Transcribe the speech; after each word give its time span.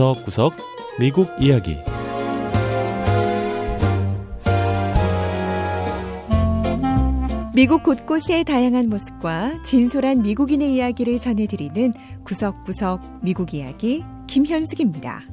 구석구석 0.00 0.54
미국 0.98 1.28
이야기 1.38 1.76
미국 7.54 7.82
곳곳의 7.82 8.44
다양한 8.44 8.88
모습과 8.88 9.62
진솔한 9.62 10.22
미국인의 10.22 10.72
이야기를 10.72 11.20
전해드리는 11.20 11.92
구석구석 12.24 13.20
미국 13.22 13.52
이야기 13.52 14.02
김현숙입니다. 14.26 15.24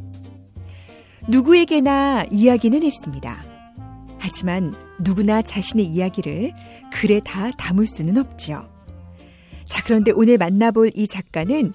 누구에게나 1.30 2.26
이야기는 2.30 2.84
있습니다. 2.84 3.44
하지만 4.20 4.76
누구나 5.00 5.42
자신의 5.42 5.86
이야기를 5.86 6.52
글에 6.92 7.22
다 7.22 7.52
담을 7.52 7.88
수는 7.88 8.18
없죠. 8.18 8.68
자, 9.66 9.82
그런데 9.86 10.12
오늘 10.12 10.38
만나볼 10.38 10.92
이 10.94 11.08
작가는 11.08 11.72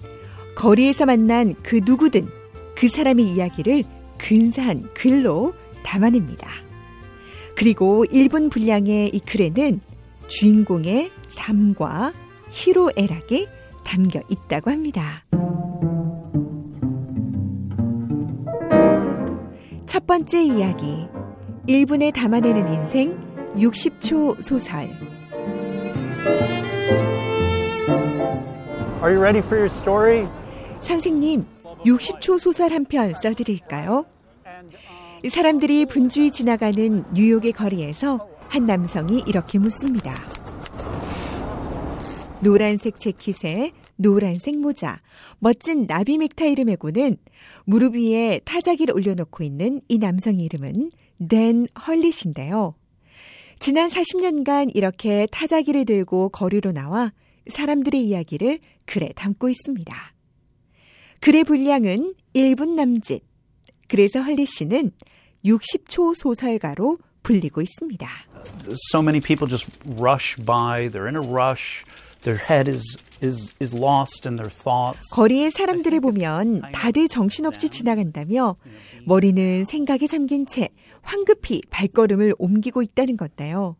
거리에서 0.55 1.07
만난 1.07 1.55
그 1.63 1.81
누구든 1.83 2.42
그 2.75 2.87
사람의 2.87 3.25
이야기를 3.25 3.83
근사한 4.17 4.89
글로 4.93 5.53
담아냅니다. 5.83 6.47
그리고 7.55 8.05
1분 8.05 8.51
분량의 8.51 9.09
이 9.09 9.19
글에는 9.19 9.79
주인공의 10.27 11.11
삶과 11.27 12.13
희로애락이 12.49 13.47
담겨 13.83 14.21
있다고 14.29 14.71
합니다. 14.71 15.23
첫 19.85 20.07
번째 20.07 20.43
이야기. 20.43 21.07
1분에 21.67 22.13
담아내는 22.13 22.73
인생 22.73 23.53
60초 23.55 24.41
소설. 24.41 24.89
Are 29.01 29.11
you 29.11 29.19
ready 29.19 29.39
for 29.39 29.57
your 29.57 29.67
story? 29.67 30.27
선생님, 30.81 31.45
60초 31.85 32.39
소설 32.39 32.71
한 32.71 32.85
편 32.85 33.13
써드릴까요? 33.13 34.05
사람들이 35.29 35.85
분주히 35.85 36.31
지나가는 36.31 37.03
뉴욕의 37.13 37.53
거리에서 37.53 38.27
한 38.49 38.65
남성이 38.65 39.23
이렇게 39.27 39.57
묻습니다. 39.59 40.13
노란색 42.41 42.99
재킷에 42.99 43.71
노란색 43.95 44.59
모자, 44.59 44.99
멋진 45.39 45.87
나비 45.87 46.17
넥타이를 46.17 46.65
메고는 46.65 47.17
무릎 47.65 47.95
위에 47.95 48.41
타자기를 48.43 48.93
올려놓고 48.93 49.43
있는 49.43 49.81
이 49.87 49.97
남성의 49.97 50.41
이름은 50.41 50.91
댄 51.29 51.67
헐릿인데요. 51.87 52.75
지난 53.59 53.89
40년간 53.89 54.71
이렇게 54.75 55.25
타자기를 55.31 55.85
들고 55.85 56.29
거리로 56.29 56.73
나와 56.73 57.13
사람들의 57.47 58.01
이야기를 58.03 58.59
글에 58.85 59.09
담고 59.15 59.47
있습니다. 59.47 60.12
글의 61.23 61.45
분량은 61.45 62.15
1분 62.33 62.71
남짓. 62.71 63.23
그래서 63.87 64.19
헐리 64.19 64.45
씨는 64.45 64.91
60초 65.45 66.15
소설가로 66.15 66.97
불리고 67.23 67.61
있습니다. 67.61 68.05
So 68.91 68.99
many 68.99 69.21
people 69.21 69.49
just 69.49 69.71
rush 69.97 70.35
by. 70.43 70.89
They're 70.89 71.07
in 71.07 71.15
a 71.15 71.25
rush. 71.25 71.85
Their 72.23 72.37
head 72.37 72.69
is 72.69 72.97
is 73.23 73.55
is 73.61 73.73
lost 73.73 74.27
in 74.27 74.35
their 74.35 74.51
thoughts. 74.53 75.07
거리의 75.13 75.51
사람들을 75.51 76.01
보면 76.01 76.61
다들 76.73 77.07
정신없이 77.07 77.69
지나간다며 77.69 78.57
머리는 79.05 79.63
생각에 79.63 80.07
잠긴 80.07 80.45
채 80.45 80.67
황급히 81.03 81.61
발걸음을 81.69 82.33
옮기고 82.37 82.81
있다는 82.81 83.15
건데요. 83.15 83.77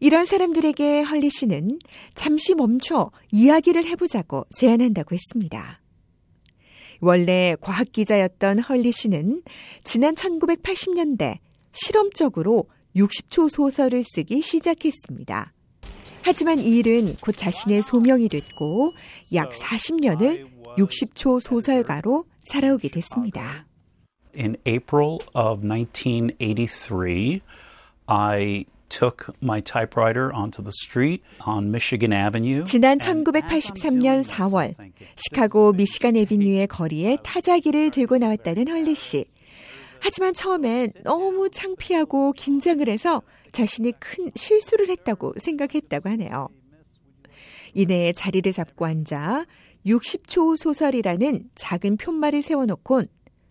이런 0.00 0.24
사람들에게 0.24 1.02
헐리 1.02 1.28
씨는 1.28 1.78
잠시 2.14 2.54
멈춰 2.54 3.10
이야기를 3.32 3.84
해보자고 3.84 4.46
제안한다고 4.54 5.14
했습니다. 5.14 5.82
원래 7.00 7.56
과학 7.60 7.92
기자였던 7.92 8.60
헐리 8.60 8.92
씨는 8.92 9.42
지난 9.84 10.14
1980년대 10.14 11.38
실험적으로 11.72 12.64
60초 12.96 13.48
소설을 13.50 14.02
쓰기 14.04 14.42
시작했습니다. 14.42 15.52
하지만 16.22 16.58
이 16.58 16.78
일은 16.78 17.14
곧 17.22 17.32
자신의 17.32 17.82
소명이 17.82 18.28
됐고 18.28 18.92
약 19.34 19.50
40년을 19.50 20.46
60초 20.76 21.40
소설가로 21.40 22.24
살아오게 22.44 22.88
됐습니다. 22.88 23.66
In 24.36 24.56
April 24.66 25.18
of 25.34 25.66
1983, 25.66 27.40
I 28.06 28.64
took 28.88 29.32
my 29.42 29.60
typewriter 29.60 30.32
onto 30.34 30.62
the 30.62 30.72
street 30.72 31.22
on 31.46 31.70
Michigan 31.70 32.12
Avenue. 32.12 32.64
지난 32.64 32.98
1983년 32.98 34.24
4월 34.24 34.74
시카고 35.16 35.72
미시간 35.72 36.16
에비뉴의 36.16 36.66
거리에 36.68 37.18
타자기를 37.22 37.90
들고 37.90 38.18
나왔다는 38.18 38.68
헐리 38.68 38.94
씨. 38.94 39.24
하지만 40.00 40.32
처음엔 40.32 40.92
너무 41.02 41.50
창피하고 41.50 42.32
긴장을 42.32 42.86
해서 42.88 43.22
자신이 43.52 43.92
큰 43.98 44.30
실수를 44.34 44.88
했다고 44.88 45.34
생각했다고 45.38 46.08
하네요. 46.10 46.48
이내 47.74 48.12
자리를 48.12 48.50
잡고 48.52 48.86
앉아 48.86 49.46
60초 49.86 50.56
소설이라는 50.56 51.50
작은 51.54 51.96
편말을 51.96 52.42
세워놓곤 52.42 53.08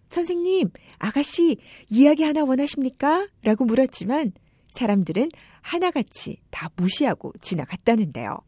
선생님, 0.09 0.69
아가씨, 0.99 1.57
이야기 1.89 2.23
하나 2.23 2.43
원하십니까? 2.43 3.27
라고 3.43 3.65
물었지만 3.65 4.31
사람들은 4.72 5.29
하나같이 5.61 6.38
다 6.50 6.69
무시하고 6.75 7.33
지나갔다는데요. 7.41 8.39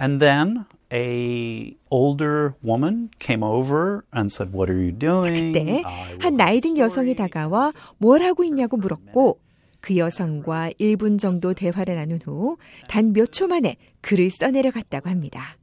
And 0.00 0.18
then 0.18 0.64
a 0.92 1.76
older 1.90 2.52
woman 2.64 3.10
came 3.20 3.42
over 3.44 4.00
and 4.16 4.32
said, 4.32 4.56
"What 4.56 4.72
are 4.72 4.80
you 4.82 4.92
doing?" 4.98 5.52
그때 5.52 5.82
한 6.18 6.36
나이 6.36 6.60
든 6.60 6.78
여성이. 6.78 7.14
다가와 7.14 7.72
뭘 7.98 8.22
하고 8.22 8.44
있냐고 8.44 8.76
물었고 8.78 9.38
그 9.80 9.96
여성과 9.96 10.70
1분 10.80 11.18
정도 11.18 11.52
대화를 11.54 11.96
나눈 11.96 12.18
후 12.24 12.56
단 12.88 13.12
몇 13.12 13.30
초 13.32 13.46
만에 13.46 13.76
글을 14.00 14.30
써내려갔다고 14.30 15.08
합니다. 15.10 15.56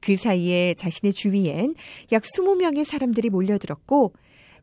그 0.00 0.16
사이에 0.16 0.74
자신의 0.74 1.12
주위엔 1.14 1.74
약 2.12 2.22
20명의 2.22 2.84
사람들이 2.84 3.30
몰려들었고 3.30 4.12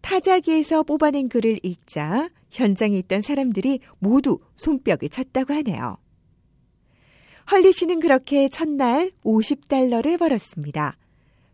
타자기에서 0.01 0.83
뽑아낸 0.83 1.29
글을 1.29 1.59
읽자 1.63 2.29
현장에 2.53 2.97
있던 2.99 3.21
사람들이 3.21 3.79
모두 3.99 4.39
손뼉을 4.55 5.09
쳤다고 5.09 5.53
하네요. 5.53 5.97
헐리 7.51 7.73
씨는 7.73 7.99
그렇게 7.99 8.47
첫날 8.49 9.11
50달러를 9.23 10.17
벌었습니다. 10.17 10.97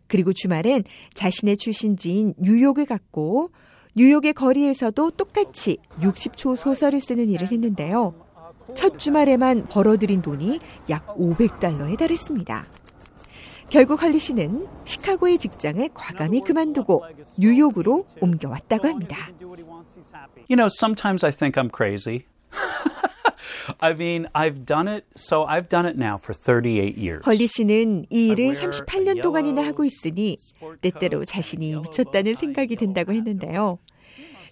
그리고 0.06 0.32
주말엔 0.32 0.84
자신의 1.14 1.56
출신지인 1.56 2.34
뉴욕을 2.38 2.86
갔고 2.86 3.50
뉴욕의 3.94 4.34
거리에서도 4.34 5.10
똑같이 5.12 5.78
60초 6.00 6.56
소설을 6.56 7.00
쓰는 7.00 7.28
일을 7.28 7.50
했는데요. 7.50 8.14
첫 8.74 8.98
주말에만 8.98 9.66
벌어들인 9.66 10.22
돈이 10.22 10.60
약 10.90 11.06
500달러에 11.16 11.98
달했습니다. 11.98 12.66
결국 13.70 14.02
헐리 14.02 14.18
씨는 14.18 14.66
시카고의 14.84 15.38
직장을 15.38 15.88
과감히 15.94 16.40
그만두고 16.40 17.04
뉴욕으로 17.38 18.04
옮겨왔다고 18.20 18.88
합니다. 18.88 19.16
You 20.48 20.56
know, 20.56 20.68
sometimes 20.68 21.24
I 21.24 21.30
think 21.30 21.56
I'm 21.56 21.70
crazy. 21.70 22.26
I 23.80 23.92
mean, 23.92 24.26
I've 24.34 24.66
done 24.66 24.88
it, 24.88 25.06
so 25.16 25.44
I've 25.46 25.68
done 25.68 25.86
it 25.86 25.96
now 25.96 26.18
for 26.18 26.34
38 26.34 26.98
years. 26.98 27.22
헐리 27.24 27.46
씨는 27.46 28.06
이 28.10 28.28
일을 28.30 28.52
38년 28.54 29.22
동안이나 29.22 29.64
하고 29.64 29.84
있으니 29.84 30.36
때때로 30.80 31.24
자신이 31.24 31.76
미쳤다는 31.76 32.34
생각이 32.34 32.74
든다고 32.74 33.12
했는데요. 33.12 33.78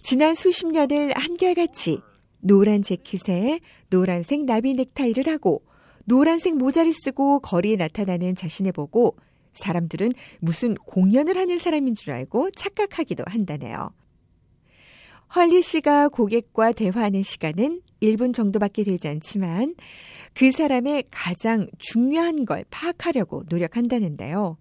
지난 0.01 0.33
수십 0.33 0.67
년을 0.67 1.11
한결같이 1.13 1.99
노란 2.39 2.81
재킷에 2.81 3.59
노란색 3.89 4.45
나비 4.45 4.75
넥타이를 4.75 5.27
하고 5.27 5.61
노란색 6.09 6.57
모자를 6.57 6.91
쓰고 6.91 7.39
거리에 7.39 7.75
나타나는 7.75 8.35
자신을 8.35 8.71
보고 8.71 9.15
사람들은 9.53 10.11
무슨 10.39 10.73
공연을 10.73 11.37
하는 11.37 11.59
사람인 11.59 11.93
줄 11.93 12.11
알고 12.11 12.49
착각하기도 12.51 13.23
한다네요. 13.27 13.91
헐리 15.35 15.61
씨가 15.61 16.09
고객과 16.09 16.71
대화하는 16.71 17.21
시간은 17.21 17.81
1분 18.01 18.33
정도밖에 18.33 18.83
되지 18.83 19.07
않지만 19.07 19.75
그 20.33 20.51
사람의 20.51 21.03
가장 21.11 21.67
중요한 21.77 22.45
걸 22.45 22.65
파악하려고 22.71 23.43
노력한다는데요. 23.47 24.57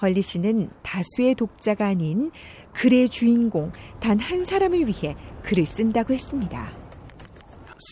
헐리 0.00 0.22
씨는 0.22 0.70
다수의 0.82 1.34
독자가 1.34 1.86
아닌 1.86 2.30
글의 2.72 3.10
주인공 3.10 3.72
단 4.00 4.18
한 4.18 4.46
사람을 4.46 4.86
위해 4.86 5.14
글을 5.42 5.66
쓴다고 5.66 6.14
했습니다. 6.14 6.81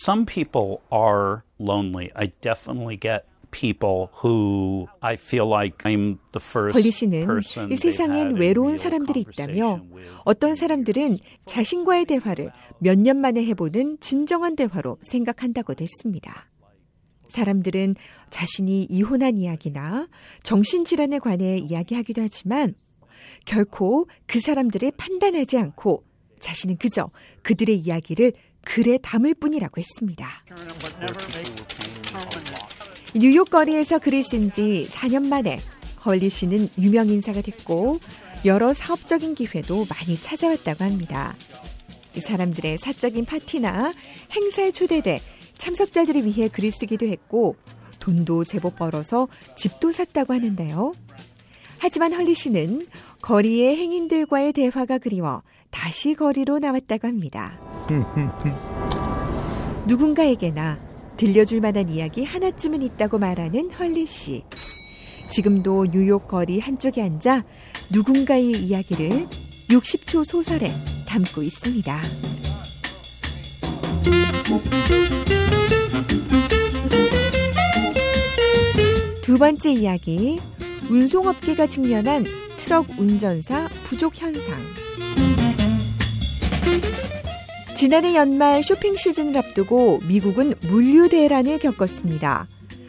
Some 0.05 0.25
people 0.25 0.81
are 0.93 1.43
lonely. 1.59 2.11
I 2.15 2.33
definitely 2.41 2.97
get 2.97 3.25
people 3.51 4.11
who 4.23 4.87
I 5.03 5.15
feel 5.17 5.49
like 5.51 5.79
I'm 5.85 6.19
the 6.33 6.39
first 6.41 6.75
헐리 6.79 6.93
씨는 6.93 7.27
person 7.27 7.73
이 7.73 7.77
세상엔 7.77 8.37
외로운 8.37 8.77
사람들이 8.77 9.21
있다며. 9.23 9.83
어떤 10.25 10.55
사람들은 10.55 11.19
자신과의 11.47 12.05
대화를 12.05 12.53
몇 12.79 12.97
년 12.97 13.17
만에 13.17 13.45
해보는 13.47 13.99
진정한 14.01 14.55
대화로 14.55 14.99
생각한다고도 15.03 15.83
했습니다. 15.83 16.49
사람들은 17.31 17.97
자신이 18.31 18.85
이혼한 18.85 19.39
이야기나 19.39 20.09
정신질환에 20.45 21.19
관해 21.19 21.59
이야기하기도 21.59 22.23
하지만 22.23 22.75
결코 23.45 24.07
그 24.27 24.41
사람들을 24.41 24.93
판단하지 24.97 25.59
않고 25.59 26.05
자신은 26.41 26.77
그저 26.79 27.11
그들의 27.43 27.77
이야기를 27.79 28.33
글에 28.63 28.99
담을 28.99 29.35
뿐이라고 29.35 29.81
했습니다. 29.81 30.29
뉴욕 33.15 33.51
거리에서 33.51 33.99
글을 33.99 34.23
쓴 34.23 34.51
지 34.51 34.89
4년 34.91 35.27
만에 35.27 35.59
헐리 36.05 36.31
씨는 36.31 36.69
유명 36.79 37.09
인사가 37.11 37.43
됐고 37.43 37.99
여러 38.45 38.73
사업적인 38.73 39.35
기회도 39.35 39.87
많이 39.89 40.19
찾아왔다고 40.21 40.85
합니다. 40.85 41.35
사람들의 42.27 42.79
사적인 42.79 43.25
파티나 43.25 43.93
행사에 44.33 44.71
초대돼 44.73 45.21
참석자들을 45.59 46.25
위해 46.25 46.49
글을 46.49 46.71
쓰기도 46.73 47.07
했고 47.07 47.57
돈도 47.99 48.45
제법 48.45 48.77
벌어서 48.77 49.29
집도 49.57 49.93
샀다고 49.93 50.33
하는데요. 50.33 50.93
하지만 51.79 52.13
헐리 52.15 52.35
씨는 52.35 52.87
거리의 53.23 53.77
행인들과의 53.77 54.53
대화가 54.55 54.99
그리워 54.99 55.43
다시 55.71 56.15
거리로 56.15 56.59
나왔다고 56.59 57.07
합니다. 57.07 57.70
누군가에게나 59.87 60.79
들려줄 61.17 61.61
만한 61.61 61.89
이야기 61.89 62.25
하나쯤은 62.25 62.83
있다고 62.83 63.19
말하는 63.19 63.71
헐리 63.73 64.07
씨. 64.07 64.45
지금도 65.29 65.87
뉴욕 65.93 66.27
거리 66.27 66.59
한쪽에 66.59 67.03
앉아 67.03 67.45
누군가의 67.91 68.53
이야기를 68.53 69.29
60초 69.69 70.25
소설에 70.25 70.73
담고 71.07 71.43
있습니다. 71.43 72.03
두 79.23 79.39
번째 79.39 79.73
이야기. 79.73 80.41
운송업계가 80.91 81.69
직면한 81.69 82.25
트럭 82.57 82.87
운전사 82.99 83.69
부족 83.85 84.21
현상. 84.21 84.59
지난해 87.81 88.15
연말 88.15 88.63
쇼핑 88.63 88.95
시즌을 88.95 89.39
앞두고 89.39 90.01
미국은 90.07 90.53
물류 90.69 91.09
대란을 91.09 91.59
겪었습니다. 91.61 92.47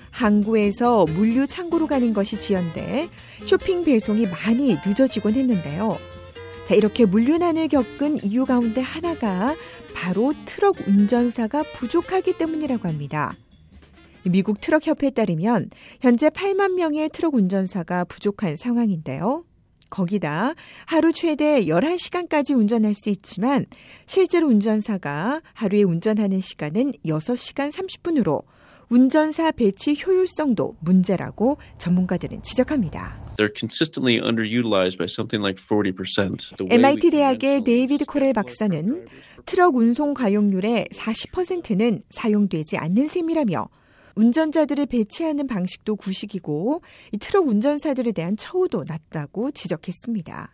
항구에서 0.10 1.06
물류 1.06 1.48
창고로 1.48 1.88
가는 1.88 2.14
것이 2.14 2.38
지연돼 2.38 3.08
쇼핑 3.46 3.86
배송이 3.86 4.28
많이 4.28 4.76
늦어지곤 4.86 5.36
했는데요. 5.36 5.98
자, 6.66 6.76
이렇게 6.76 7.06
물류난을 7.06 7.70
겪은 7.70 8.22
이유 8.26 8.44
가운데 8.44 8.82
하나가 8.82 9.56
바로 9.96 10.34
트럭 10.44 10.76
운전사가 10.86 11.64
부족하기 11.74 12.34
때문이라고 12.38 12.90
합니다. 12.90 13.34
미국 14.26 14.60
트럭 14.60 14.86
협회에 14.86 15.12
따르면 15.12 15.70
현재 16.02 16.28
8만 16.28 16.74
명의 16.74 17.08
트럭 17.08 17.36
운전사가 17.36 18.04
부족한 18.04 18.58
상황인데요. 18.58 19.46
거기다 19.92 20.56
하루 20.86 21.14
최대 21.14 21.62
11시간까지 21.66 22.58
운전할 22.58 22.96
수 22.96 23.10
있지만 23.10 23.68
실제로 24.08 24.48
운전사가 24.48 25.42
하루에 25.54 25.84
운전하는 25.84 26.42
시간은 26.42 26.94
6시간 27.06 27.72
30분으로 27.72 28.42
운전사 28.92 29.52
배치 29.52 29.96
효율성도 29.96 30.76
문제라고 30.82 31.58
전문가들은 31.78 32.44
지적합니다. 32.44 33.22
MIT 36.70 37.10
대학의 37.12 37.64
데이비드 37.64 38.06
코렐 38.06 38.34
박사는 38.34 39.06
트럭 39.46 39.76
운송 39.78 40.14
가용률의 40.14 40.90
40%는 40.92 42.04
사용되지 42.10 42.78
않는 42.78 43.08
셈이라며 43.08 43.70
운전자들을 44.16 44.86
배치하는 44.88 45.48
방식도 45.48 45.96
구식이고 45.96 46.82
트럭 47.20 47.48
운전사들에 47.48 48.12
대한 48.12 48.36
처우도 48.36 48.86
낮다고 48.88 49.52
지적했습니다. 49.52 50.52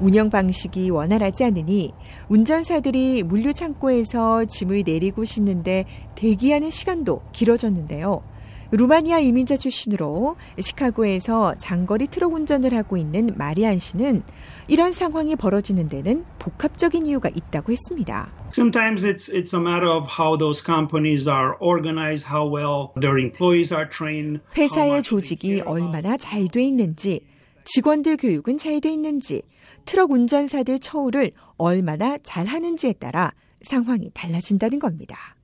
운영 0.00 0.30
방식이 0.30 0.90
원활하지 0.90 1.44
않으니 1.44 1.92
운전사들이 2.28 3.24
물류 3.24 3.52
창고에서 3.52 4.44
짐을 4.44 4.84
내리고 4.86 5.24
싣는데 5.24 5.86
대기하는 6.14 6.70
시간도 6.70 7.22
길어졌는데요. 7.32 8.22
루마니아 8.70 9.18
이민자 9.20 9.56
출신으로 9.56 10.36
시카고에서 10.60 11.54
장거리 11.56 12.06
트럭 12.06 12.34
운전을 12.34 12.74
하고 12.74 12.98
있는 12.98 13.30
마리안 13.36 13.78
씨는 13.78 14.22
이런 14.68 14.92
상황이 14.92 15.36
벌어지는 15.36 15.88
데는 15.88 16.24
복합적인 16.38 17.06
이유가 17.06 17.30
있다고 17.30 17.72
했습니다. 17.72 18.30
Sometimes 18.52 19.06
it's 19.06 19.32
it's 19.32 19.54
a 19.54 19.60
matter 19.60 19.90
of 19.90 20.06
how 20.06 20.36
those 20.36 20.62
companies 20.62 21.28
are 21.28 21.54
organized, 21.60 22.26
how 22.30 22.46
well 22.46 22.88
their 23.00 23.18
employees 23.18 23.72
are 23.72 23.88
trained. 23.88 24.40
회사의 24.56 25.02
조직이 25.02 25.60
얼마나 25.60 26.16
잘 26.18 26.48
돼 26.48 26.62
있는지, 26.62 27.26
직원들 27.64 28.18
교육은 28.18 28.58
잘 28.58 28.80
돼 28.80 28.92
있는지, 28.92 29.42
트럭 29.86 30.10
운전사들 30.10 30.78
처우를 30.78 31.32
얼마나 31.56 32.18
잘 32.22 32.46
하는지에 32.46 32.94
따라 32.94 33.32
상황이 33.62 34.10
달라진다는 34.12 34.78
겁니다. 34.78 35.37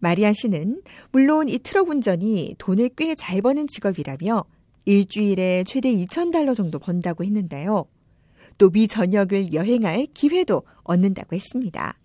마리안 0.00 0.32
씨는 0.32 0.82
물론 1.12 1.48
이 1.48 1.58
트럭 1.58 1.88
운전이 1.88 2.56
돈을 2.58 2.90
꽤 2.96 3.14
잘 3.14 3.40
버는 3.42 3.66
직업이라며 3.68 4.44
일주일에 4.86 5.64
최대 5.64 5.92
2,000달러 5.92 6.54
정도 6.54 6.78
번다고 6.78 7.24
했는데요. 7.24 7.84
또 8.58 8.70
미 8.70 8.88
전역을 8.88 9.54
여행할 9.54 10.06
기회도 10.12 10.62
얻는다고 10.82 11.34
했습니다. 11.36 11.98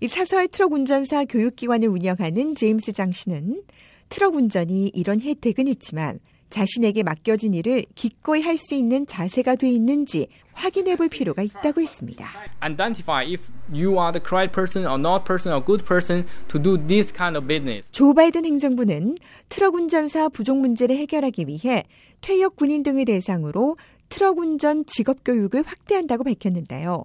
이 0.00 0.06
사설 0.06 0.48
트럭 0.48 0.72
운전사 0.72 1.24
교육기관을 1.24 1.88
운영하는 1.88 2.54
제임스 2.54 2.92
장 2.92 3.12
씨는 3.12 3.62
트럭 4.08 4.34
운전이 4.34 4.90
이런 4.94 5.20
혜택은 5.20 5.68
있지만 5.68 6.18
자신에게 6.52 7.02
맡겨진 7.02 7.54
일을 7.54 7.84
기꺼이 7.94 8.42
할 8.42 8.56
수 8.56 8.74
있는 8.74 9.06
자세가 9.06 9.56
돼 9.56 9.70
있는지 9.70 10.28
확인해 10.52 10.96
볼 10.96 11.08
필요가 11.08 11.42
있다고 11.42 11.80
했습니다. 11.80 12.28
Identify 12.60 13.32
if 13.32 13.50
you 13.72 13.98
are 13.98 14.12
the 14.12 14.20
correct 14.22 14.54
person 14.54 14.86
or 14.86 15.00
not 15.00 15.24
person 15.24 15.52
or 15.52 15.64
good 15.64 15.82
person 15.84 16.26
to 16.48 16.62
do 16.62 16.76
this 16.86 17.12
kind 17.12 17.36
of 17.36 17.48
business. 17.48 17.88
조 17.90 18.12
바이든 18.12 18.44
행정부는 18.44 19.16
트럭 19.48 19.74
운전사 19.74 20.28
부족 20.28 20.58
문제를 20.58 20.96
해결하기 20.98 21.46
위해 21.48 21.84
퇴역 22.20 22.56
군인 22.56 22.82
등을 22.82 23.06
대상으로 23.06 23.76
트럭 24.10 24.38
운전 24.38 24.84
직업 24.86 25.24
교육을 25.24 25.64
확대한다고 25.66 26.22
밝혔는데요. 26.24 27.04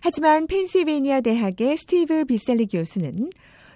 하지만 0.00 0.46
펜실베니아 0.46 1.20
대학의 1.20 1.76
스티브 1.76 2.24
비셀리 2.24 2.66
교수는 2.66 3.30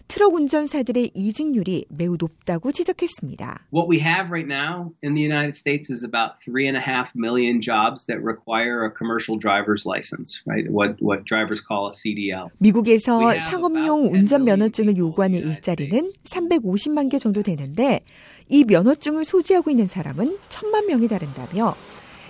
트럭 0.09 0.35
운전사들의 0.35 1.11
이직률이 1.15 1.87
매우 1.89 2.17
높다고 2.19 2.71
지적했습니다. 2.71 3.67
What 3.73 3.91
we 3.91 3.99
have 4.01 4.31
right 4.31 4.47
now 4.47 4.93
in 5.03 5.15
the 5.15 5.23
United 5.23 5.57
States 5.57 5.91
is 5.91 6.05
about 6.05 6.39
three 6.41 6.69
and 6.69 6.79
a 6.79 6.81
half 6.81 7.13
million 7.17 7.61
jobs 7.61 8.07
that 8.07 8.23
require 8.23 8.85
a 8.85 8.91
commercial 8.91 9.37
driver's 9.37 9.85
license, 9.85 10.43
right? 10.47 10.71
What 10.71 11.03
what 11.03 11.25
drivers 11.25 11.61
call 11.61 11.91
a 11.91 11.93
CDL. 11.93 12.51
미국에서 12.59 13.19
상업용 13.51 14.07
운전 14.07 14.45
면허증을 14.45 14.97
요구하는 14.97 15.39
일자리는 15.41 16.01
350만 16.25 17.11
개 17.11 17.19
정도 17.19 17.43
되는데 17.43 18.01
이 18.49 18.65
면허증을 18.65 19.25
소지하고 19.25 19.71
있는 19.71 19.87
사람은 19.87 20.39
천만 20.49 20.87
명이 20.87 21.09
다른다며 21.09 21.75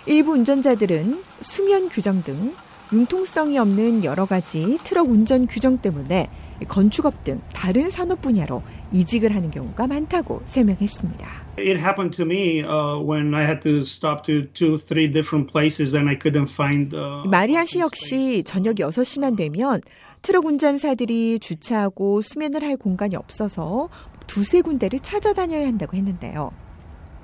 일부 0.07 0.33
운전자들은 0.33 1.23
수면 1.43 1.89
규정 1.89 2.23
등 2.23 2.55
융통성이 2.93 3.59
없는 3.59 4.05
여러 4.05 4.25
가지 4.25 4.79
트럭 4.85 5.11
운전 5.11 5.47
규정 5.47 5.79
때문에 5.79 6.31
건축업 6.69 7.25
등 7.25 7.41
다른 7.53 7.91
산업 7.91 8.21
분야로 8.21 8.63
이직을 8.93 9.35
하는 9.35 9.51
경우가 9.51 9.87
많다고 9.87 10.43
설명했습니다. 10.47 11.47
It 11.59 11.79
happened 11.79 12.17
to 12.17 12.25
me 12.25 12.61
uh, 12.63 13.01
when 13.03 13.35
I 13.35 13.45
had 13.45 13.63
to 13.63 13.81
stop 13.81 14.25
to 14.27 14.47
two, 14.53 14.79
three 14.79 15.11
different 15.11 15.51
places 15.51 15.97
and 15.97 16.09
I 16.09 16.19
couldn't 16.19 16.51
find. 16.51 16.95
Uh, 16.95 17.29
마리아 17.29 17.65
씨 17.65 17.81
역시 17.81 18.43
저녁 18.45 18.77
6시만 18.77 19.37
되면 19.37 19.81
트럭 20.23 20.47
운전사들이 20.47 21.39
주차하고 21.41 22.21
수면을 22.21 22.63
할 22.63 22.77
공간이 22.77 23.17
없어서 23.17 23.89
두세 24.27 24.61
군데를 24.61 24.99
찾아다녀야 24.99 25.67
한다고 25.67 25.97
했는데요. 25.97 26.53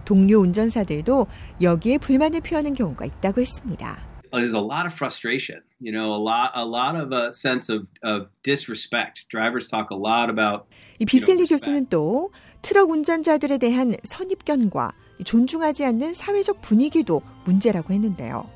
동료 0.04 0.40
운전사들도 0.40 1.26
여기에 1.60 1.98
불만을 1.98 2.40
표하는 2.40 2.74
경우가 2.74 3.04
있다고 3.04 3.40
했습니다. 3.40 4.11
There's 4.40 4.54
a 4.54 4.60
lot 4.60 4.86
of 4.86 4.94
frustration, 4.94 5.60
you 5.80 5.92
know, 5.92 6.14
a 6.14 6.22
lot, 6.22 6.52
a 6.54 6.64
lot 6.64 6.96
of 6.96 7.12
a 7.12 7.32
sense 7.32 7.68
of, 7.68 7.86
of 8.02 8.28
disrespect. 8.42 9.26
Drivers 9.28 9.68
talk 9.68 9.90
a 9.90 9.96
lot 9.96 10.30
about. 10.30 10.66
이 10.98 11.04
비셀리 11.04 11.46
교수는 11.46 11.86
또 11.90 12.32
트럭 12.62 12.90
운전자들에 12.90 13.58
대한 13.58 13.94
선입견과 14.04 14.92
존중하지 15.24 15.84
않는 15.84 16.14
사회적 16.14 16.60
분위기도 16.62 17.22
문제라고 17.44 17.92
했는데요. 17.92 18.48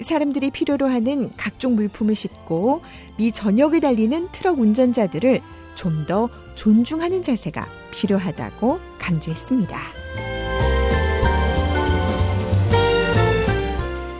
사람들이 0.00 0.50
필요로 0.50 0.86
하는 0.88 1.32
각종 1.36 1.74
물품을 1.74 2.14
싣고 2.14 2.82
미 3.18 3.32
전역을 3.32 3.80
달리는 3.80 4.28
트럭 4.32 4.58
운전자들을 4.58 5.40
좀 5.74 6.06
더 6.06 6.28
존중하는 6.54 7.22
자세가 7.22 7.66
필요하다고 7.92 8.80
강조했습니다. 8.98 9.78